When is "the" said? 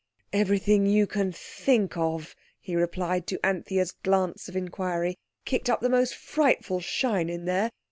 5.81-5.89